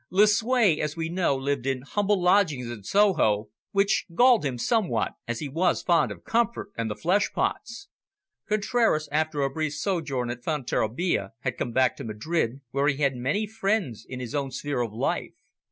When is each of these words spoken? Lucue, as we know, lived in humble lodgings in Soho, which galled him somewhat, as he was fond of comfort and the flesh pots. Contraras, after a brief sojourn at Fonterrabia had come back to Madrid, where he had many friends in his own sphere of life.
Lucue, 0.09 0.79
as 0.81 0.97
we 0.97 1.09
know, 1.09 1.35
lived 1.35 1.67
in 1.67 1.83
humble 1.83 2.19
lodgings 2.19 2.67
in 2.71 2.81
Soho, 2.83 3.49
which 3.69 4.07
galled 4.15 4.43
him 4.43 4.57
somewhat, 4.57 5.11
as 5.27 5.41
he 5.41 5.47
was 5.47 5.83
fond 5.83 6.11
of 6.11 6.23
comfort 6.23 6.69
and 6.75 6.89
the 6.89 6.95
flesh 6.95 7.31
pots. 7.31 7.87
Contraras, 8.49 9.07
after 9.11 9.43
a 9.43 9.49
brief 9.51 9.75
sojourn 9.75 10.31
at 10.31 10.43
Fonterrabia 10.43 11.33
had 11.41 11.55
come 11.55 11.71
back 11.71 11.95
to 11.97 12.03
Madrid, 12.03 12.61
where 12.71 12.87
he 12.87 12.97
had 12.97 13.15
many 13.15 13.45
friends 13.45 14.03
in 14.09 14.19
his 14.19 14.33
own 14.33 14.49
sphere 14.49 14.81
of 14.81 14.91
life. 14.91 15.33